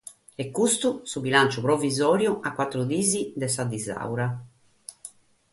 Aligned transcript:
Est 0.43 0.51
custu 0.59 0.89
su 1.11 1.19
bilantzu 1.25 1.59
provisòriu 1.65 2.33
a 2.47 2.49
bator 2.57 2.83
dies 2.91 3.11
dae 3.39 3.51
sa 3.55 3.63
disaura. 3.73 4.27